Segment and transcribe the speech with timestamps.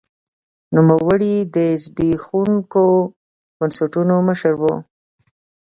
[0.75, 2.85] نوموړي د زبېښونکو
[3.57, 4.63] بنسټونو مشر و.